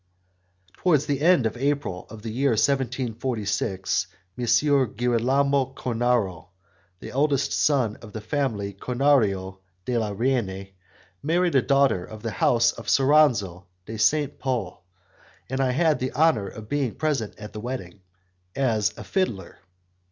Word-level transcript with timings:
Towards 0.77 1.05
the 1.05 1.19
middle 1.19 1.45
of 1.45 1.55
April 1.57 2.07
of 2.09 2.23
the 2.23 2.31
year 2.31 2.53
1746 2.53 4.07
M. 4.35 4.45
Girolamo 4.97 5.75
Cornaro, 5.75 6.47
the 6.99 7.11
eldest 7.11 7.51
son 7.53 7.97
of 7.97 8.11
the 8.11 8.19
family 8.19 8.73
Cornaro 8.73 9.59
de 9.85 9.99
la 9.99 10.09
Reine, 10.09 10.69
married 11.21 11.53
a 11.53 11.61
daughter 11.61 12.03
of 12.03 12.23
the 12.23 12.31
house 12.31 12.71
of 12.71 12.87
Soranzo 12.89 13.65
de 13.85 13.99
St. 13.99 14.39
Pol, 14.39 14.83
and 15.47 15.61
I 15.61 15.69
had 15.69 15.99
the 15.99 16.11
honour 16.13 16.47
of 16.47 16.67
being 16.67 16.95
present 16.95 17.35
at 17.37 17.53
the 17.53 17.59
wedding 17.59 18.01
as 18.55 18.97
a 18.97 19.03
fiddler. 19.03 19.59